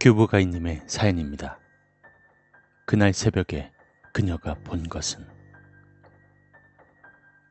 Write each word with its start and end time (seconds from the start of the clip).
큐브가이님의 0.00 0.84
사연입니다. 0.86 1.58
그날 2.86 3.12
새벽에 3.12 3.70
그녀가 4.14 4.54
본 4.64 4.82
것은 4.88 5.26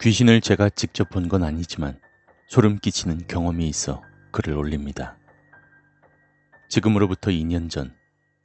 귀신을 0.01 0.41
제가 0.41 0.69
직접 0.69 1.09
본 1.09 1.27
건 1.29 1.43
아니지만 1.43 1.99
소름 2.47 2.77
끼치는 2.79 3.27
경험이 3.27 3.67
있어 3.69 4.01
글을 4.31 4.57
올립니다. 4.57 5.15
지금으로부터 6.69 7.29
2년 7.29 7.69
전 7.69 7.95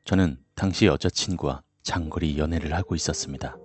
저는 0.05 0.36
당시 0.55 0.84
여자친구와 0.84 1.62
장거리 1.82 2.36
연애를 2.36 2.75
하고 2.75 2.95
있었습니다. 2.95 3.57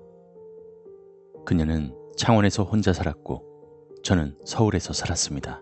그녀는 1.45 1.93
창원에서 2.15 2.63
혼자 2.63 2.93
살았고 2.93 3.99
저는 4.03 4.37
서울에서 4.45 4.93
살았습니다. 4.93 5.61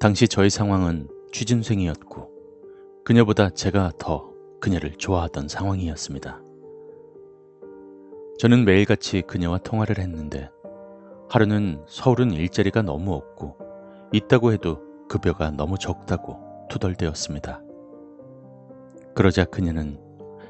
당시 0.00 0.26
저의 0.26 0.50
상황은 0.50 1.08
취준생이었고 1.32 2.23
그녀보다 3.04 3.50
제가 3.50 3.92
더 3.98 4.32
그녀를 4.60 4.92
좋아하던 4.92 5.46
상황이었습니다. 5.48 6.40
저는 8.38 8.64
매일같이 8.64 9.20
그녀와 9.20 9.58
통화를 9.58 9.98
했는데 9.98 10.48
하루는 11.28 11.84
서울은 11.86 12.32
일자리가 12.32 12.80
너무 12.80 13.12
없고 13.12 13.58
있다고 14.10 14.52
해도 14.52 14.80
급여가 15.06 15.50
너무 15.50 15.76
적다고 15.76 16.38
투덜대었습니다. 16.70 17.62
그러자 19.14 19.44
그녀는 19.44 20.00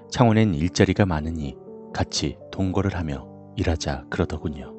창원엔 0.09 0.55
일자리가 0.55 1.07
많으니 1.07 1.57
같이 1.93 2.39
동거를 2.52 2.95
하며 2.95 3.27
일하자 3.57 4.05
그러더군요. 4.09 4.73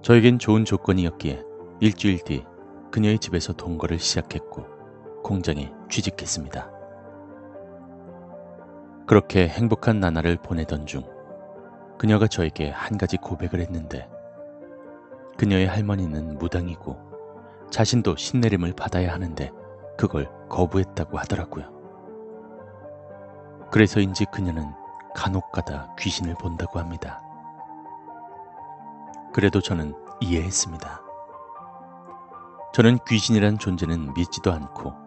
저에겐 0.00 0.38
좋은 0.38 0.64
조건이었기에 0.64 1.42
일주일 1.80 2.24
뒤 2.24 2.44
그녀의 2.90 3.18
집에서 3.18 3.52
동거를 3.52 3.98
시작했고 3.98 4.64
공장에 5.22 5.70
취직했습니다. 5.92 6.70
그렇게 9.06 9.46
행복한 9.46 10.00
나날을 10.00 10.38
보내던 10.38 10.86
중 10.86 11.02
그녀가 11.98 12.26
저에게 12.26 12.70
한 12.70 12.96
가지 12.96 13.18
고백을 13.18 13.60
했는데 13.60 14.08
그녀의 15.36 15.66
할머니는 15.66 16.38
무당이고 16.38 16.96
자신도 17.70 18.16
신내림을 18.16 18.72
받아야 18.72 19.12
하는데 19.12 19.52
그걸 19.98 20.30
거부했다고 20.48 21.18
하더라고요. 21.18 21.70
그래서인지 23.70 24.24
그녀는 24.32 24.72
간혹가다 25.14 25.96
귀신을 25.98 26.36
본다고 26.40 26.78
합니다. 26.78 27.22
그래도 29.34 29.60
저는 29.60 29.94
이해했습니다. 30.20 31.02
저는 32.72 32.98
귀신이란 33.06 33.58
존재는 33.58 34.14
믿지도 34.14 34.52
않고 34.52 35.01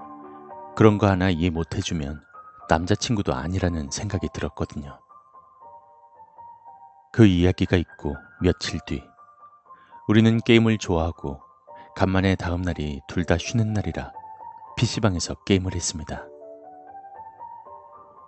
그런 0.75 0.97
거 0.97 1.07
하나 1.07 1.29
이해 1.29 1.49
못 1.49 1.75
해주면 1.75 2.21
남자친구도 2.69 3.33
아니라는 3.33 3.91
생각이 3.91 4.27
들었거든요. 4.33 4.99
그 7.11 7.25
이야기가 7.25 7.77
있고 7.77 8.15
며칠 8.41 8.79
뒤 8.85 9.01
우리는 10.07 10.37
게임을 10.41 10.77
좋아하고 10.77 11.41
간만에 11.95 12.35
다음 12.35 12.61
날이 12.61 13.01
둘 13.07 13.23
다 13.25 13.37
쉬는 13.37 13.73
날이라 13.73 14.11
PC방에서 14.75 15.35
게임을 15.45 15.73
했습니다. 15.73 16.27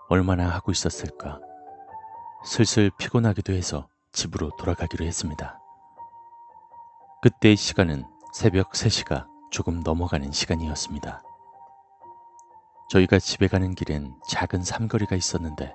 얼마나 0.08 0.48
하고 0.50 0.72
있었을까? 0.72 1.42
슬슬 2.46 2.90
피곤하기도 2.98 3.52
해서 3.52 3.90
집으로 4.14 4.52
돌아가기로 4.58 5.04
했습니다. 5.06 5.60
그때의 7.22 7.58
시간은 7.58 8.06
새벽 8.34 8.72
3시가 8.72 9.28
조금 9.52 9.82
넘어가는 9.82 10.32
시간이었습니다. 10.32 11.22
저희가 12.90 13.20
집에 13.20 13.48
가는 13.48 13.76
길엔 13.76 14.14
작은 14.30 14.64
삼거리가 14.64 15.16
있었는데 15.18 15.74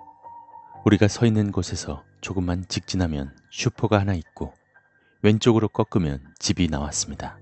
우리가 0.86 1.08
서 1.08 1.26
있는 1.26 1.52
곳에서 1.52 2.04
조금만 2.22 2.66
직진하면 2.68 3.36
슈퍼가 3.50 3.98
하나 4.00 4.14
있고 4.14 4.54
왼쪽으로 5.20 5.68
꺾으면 5.68 6.24
집이 6.38 6.68
나왔습니다. 6.68 7.38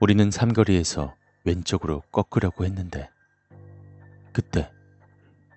우리는 0.00 0.30
삼거리에서 0.30 1.14
왼쪽으로 1.44 2.02
꺾으려고 2.12 2.66
했는데 2.66 3.08
그때 4.32 4.70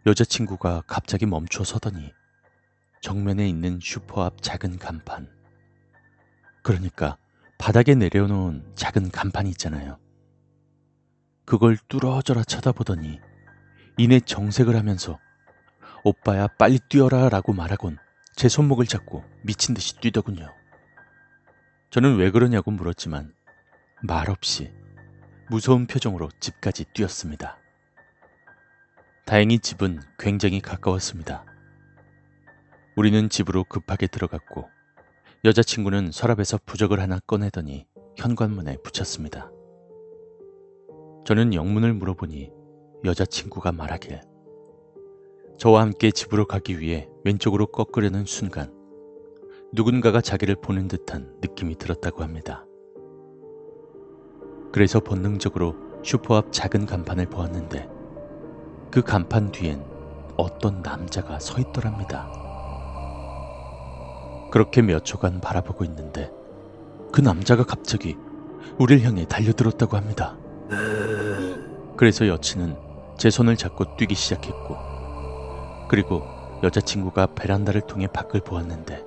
여자친구가 0.06 0.84
갑자기 0.88 1.26
멈춰 1.26 1.66
서더니 1.66 2.14
정면에 3.02 3.48
있는 3.48 3.80
슈퍼 3.82 4.24
앞 4.24 4.42
작은 4.42 4.80
간판 4.80 5.30
그러니까 6.64 7.18
바닥에 7.58 7.94
내려놓은 7.94 8.72
작은 8.76 9.12
간판이 9.12 9.50
있잖아요. 9.50 10.00
그걸 11.52 11.76
뚫어져라 11.90 12.46
쳐다보더니 12.46 13.20
이내 13.98 14.22
정색을 14.22 14.74
하면서 14.74 15.20
오빠야 16.06 16.48
빨리 16.48 16.80
뛰어라 16.88 17.28
라고 17.28 17.52
말하곤 17.52 17.98
제 18.38 18.48
손목을 18.48 18.86
잡고 18.86 19.26
미친 19.44 19.76
듯이 19.76 20.00
뛰더군요. 20.00 20.48
저는 21.90 22.16
왜 22.16 22.32
그러냐고 22.32 22.72
물었지만 22.72 23.34
말없이 24.02 24.72
무서운 25.50 25.88
표정으로 25.88 26.30
집까지 26.40 26.86
뛰었습니다. 26.94 27.58
다행히 29.26 29.60
집은 29.60 30.00
굉장히 30.18 30.62
가까웠습니다. 30.62 31.44
우리는 32.96 33.28
집으로 33.28 33.66
급하게 33.66 34.08
들어갔고 34.08 34.70
여자친구는 35.44 36.14
서랍에서 36.14 36.60
부적을 36.66 37.02
하나 37.02 37.20
꺼내더니 37.20 37.88
현관문에 38.16 38.78
붙였습니다. 38.86 39.52
저는 41.24 41.54
영문을 41.54 41.94
물어보니 41.94 42.52
여자친구가 43.06 43.72
말하길 43.72 44.22
저와 45.58 45.82
함께 45.82 46.12
집으로 46.12 46.46
가기 46.46 46.80
위해 46.80 47.08
왼쪽으로 47.24 47.68
꺾으려는 47.68 48.26
순간 48.26 48.74
누군가가 49.74 50.20
자기를 50.22 50.56
보는 50.56 50.88
듯한 50.88 51.36
느낌이 51.42 51.76
들었다고 51.76 52.24
합니다. 52.24 52.66
그래서 54.72 55.00
본능적으로 55.00 55.76
슈퍼 56.04 56.38
앞 56.38 56.52
작은 56.52 56.86
간판을 56.86 57.28
보았는데 57.28 57.88
그 58.90 59.02
간판 59.02 59.52
뒤엔 59.52 59.84
어떤 60.38 60.82
남자가 60.82 61.40
서 61.40 61.60
있더랍니다. 61.60 62.30
그렇게 64.52 64.82
몇 64.82 65.06
초간 65.06 65.40
바라보고 65.40 65.86
있는데 65.86 66.32
그 67.12 67.22
남자가 67.22 67.64
갑자기 67.64 68.18
우리를 68.80 69.04
향해 69.04 69.26
달려들었다고 69.26 69.96
합니다. 69.96 70.38
그래서 71.98 72.28
여친은 72.28 72.76
제 73.18 73.30
손을 73.30 73.56
잡고 73.58 73.98
뛰기 73.98 74.16
시작했고 74.16 74.78
그리고 75.90 76.24
여자친구가 76.64 77.28
베란다를 77.36 77.82
통해 77.82 78.08
밖을 78.08 78.42
보았는데 78.42 79.04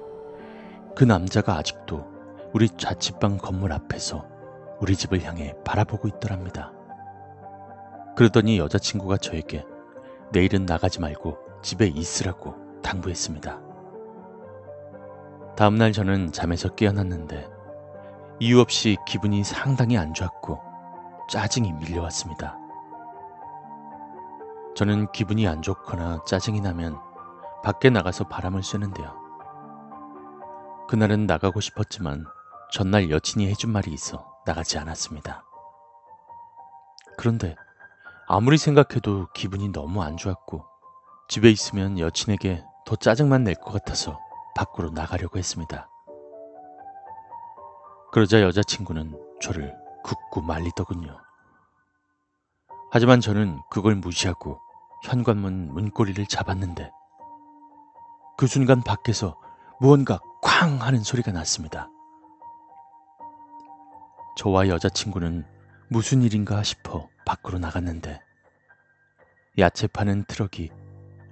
그 0.94 1.04
남자가 1.04 1.56
아직도 1.56 2.06
우리 2.52 2.68
자취방 2.68 3.38
건물 3.38 3.72
앞에서 3.72 4.26
우리 4.80 4.94
집을 4.96 5.22
향해 5.22 5.54
바라보고 5.64 6.08
있더랍니다. 6.08 6.72
그러더니 8.16 8.58
여자친구가 8.58 9.16
저에게 9.16 9.64
내일은 10.32 10.66
나가지 10.66 11.00
말고 11.00 11.36
집에 11.62 11.86
있으라고 11.86 12.54
당부했습니다. 12.82 13.60
다음날 15.56 15.92
저는 15.92 16.32
잠에서 16.32 16.68
깨어났는데 16.68 17.48
이유 18.40 18.60
없이 18.60 18.96
기분이 19.06 19.42
상당히 19.44 19.96
안 19.96 20.12
좋았고 20.12 20.73
짜증이 21.34 21.72
밀려왔습니다. 21.72 22.56
저는 24.76 25.10
기분이 25.10 25.48
안 25.48 25.62
좋거나 25.62 26.22
짜증이 26.22 26.60
나면 26.60 26.96
밖에 27.64 27.90
나가서 27.90 28.28
바람을 28.28 28.62
쐬는데요. 28.62 29.16
그날은 30.88 31.26
나가고 31.26 31.60
싶었지만 31.60 32.24
전날 32.70 33.10
여친이 33.10 33.48
해준 33.48 33.72
말이 33.72 33.92
있어 33.92 34.32
나가지 34.46 34.78
않았습니다. 34.78 35.42
그런데 37.18 37.56
아무리 38.28 38.56
생각해도 38.56 39.26
기분이 39.34 39.70
너무 39.70 40.04
안 40.04 40.16
좋았고 40.16 40.64
집에 41.26 41.50
있으면 41.50 41.98
여친에게 41.98 42.64
더 42.86 42.94
짜증만 42.94 43.42
낼 43.42 43.56
것 43.56 43.72
같아서 43.72 44.20
밖으로 44.54 44.90
나가려고 44.90 45.36
했습니다. 45.36 45.88
그러자 48.12 48.40
여자친구는 48.40 49.18
저를 49.42 49.74
굳고 50.04 50.42
말리더군요. 50.42 51.23
하지만 52.94 53.20
저는 53.20 53.60
그걸 53.70 53.96
무시하고 53.96 54.60
현관문 55.02 55.74
문고리를 55.74 56.24
잡았는데 56.26 56.92
그 58.36 58.46
순간 58.46 58.84
밖에서 58.84 59.36
무언가 59.80 60.20
쾅 60.40 60.80
하는 60.80 61.02
소리가 61.02 61.32
났습니다. 61.32 61.90
저와 64.36 64.68
여자친구는 64.68 65.44
무슨 65.88 66.22
일인가 66.22 66.62
싶어 66.62 67.08
밖으로 67.26 67.58
나갔는데 67.58 68.20
야채 69.58 69.88
파는 69.88 70.26
트럭이 70.28 70.70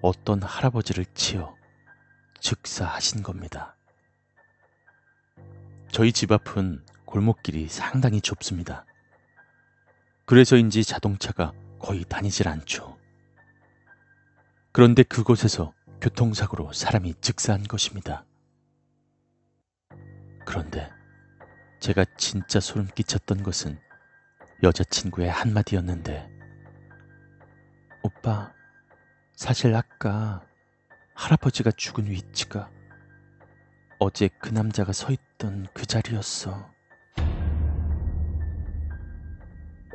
어떤 0.00 0.42
할아버지를 0.42 1.04
치어 1.14 1.54
즉사하신 2.40 3.22
겁니다. 3.22 3.76
저희 5.92 6.10
집 6.10 6.32
앞은 6.32 6.84
골목길이 7.04 7.68
상당히 7.68 8.20
좁습니다. 8.20 8.84
그래서인지 10.24 10.84
자동차가 10.84 11.52
거의 11.78 12.04
다니질 12.04 12.48
않죠. 12.48 12.96
그런데 14.72 15.02
그곳에서 15.02 15.74
교통사고로 16.00 16.72
사람이 16.72 17.14
즉사한 17.20 17.64
것입니다. 17.64 18.24
그런데 20.44 20.90
제가 21.80 22.04
진짜 22.16 22.60
소름 22.60 22.86
끼쳤던 22.86 23.42
것은 23.42 23.78
여자친구의 24.62 25.30
한마디였는데, 25.30 26.30
오빠, 28.02 28.52
사실 29.34 29.74
아까 29.74 30.44
할아버지가 31.14 31.72
죽은 31.72 32.06
위치가 32.06 32.70
어제 33.98 34.28
그 34.40 34.48
남자가 34.50 34.92
서 34.92 35.12
있던 35.12 35.66
그 35.74 35.86
자리였어. 35.86 36.70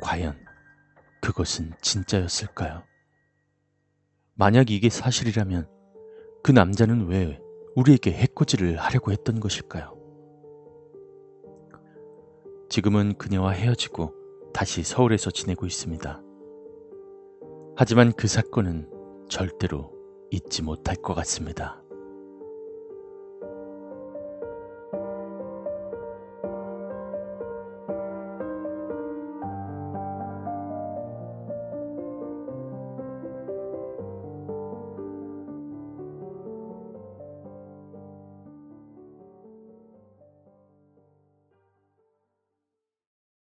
과연 0.08 0.42
그것은 1.20 1.74
진짜였을까요? 1.82 2.82
만약 4.32 4.70
이게 4.70 4.88
사실이라면 4.88 5.68
그 6.42 6.50
남자는 6.50 7.08
왜 7.08 7.38
우리에게 7.76 8.12
해코지를 8.12 8.78
하려고 8.78 9.12
했던 9.12 9.38
것일까요? 9.38 9.98
지금은 12.70 13.18
그녀와 13.18 13.50
헤어지고 13.50 14.14
다시 14.54 14.82
서울에서 14.82 15.30
지내고 15.30 15.66
있습니다. 15.66 16.22
하지만 17.76 18.14
그 18.14 18.28
사건은 18.28 18.88
절대로 19.28 19.92
잊지 20.30 20.62
못할 20.62 20.96
것 20.96 21.12
같습니다. 21.12 21.82